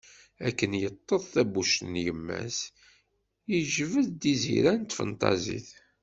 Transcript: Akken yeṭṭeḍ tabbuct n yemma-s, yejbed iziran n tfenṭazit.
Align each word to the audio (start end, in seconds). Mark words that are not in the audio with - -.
Akken 0.47 0.71
yeṭṭeḍ 0.81 1.23
tabbuct 1.33 1.79
n 1.91 1.93
yemma-s, 2.05 2.59
yejbed 3.51 4.21
iziran 4.33 4.79
n 4.85 4.85
tfenṭazit. 4.89 5.69